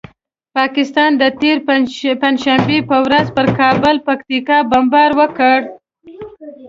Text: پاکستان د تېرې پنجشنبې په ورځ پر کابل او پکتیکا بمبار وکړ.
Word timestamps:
پاکستان 0.57 1.11
د 1.21 1.23
تېرې 1.39 1.61
پنجشنبې 2.21 2.79
په 2.89 2.97
ورځ 3.05 3.27
پر 3.35 3.47
کابل 3.59 3.95
او 3.99 4.03
پکتیکا 4.07 4.57
بمبار 4.71 5.09
وکړ. 5.19 5.59